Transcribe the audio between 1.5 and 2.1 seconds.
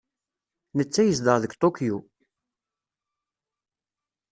Tokyo.